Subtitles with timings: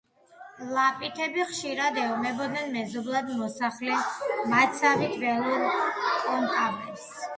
[0.75, 3.99] ლაპითები ხშირად ეომებოდნენ მეზობლად მოსახლე
[4.55, 5.67] მათსავით ველურ
[6.27, 7.11] კენტავრებს.